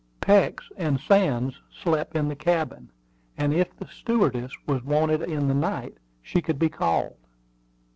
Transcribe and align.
Peeks 0.19 0.67
and 0.77 0.99
Sands 0.99 1.61
slept 1.71 2.15
in 2.15 2.27
the 2.27 2.35
cabin; 2.35 2.89
and 3.37 3.53
if 3.53 3.75
the 3.77 3.85
stewardess 3.85 4.51
was 4.65 4.83
wanted 4.83 5.21
in 5.21 5.47
the 5.47 5.53
night, 5.53 5.95
she 6.23 6.41
could 6.41 6.57
be 6.57 6.69
called. 6.69 7.19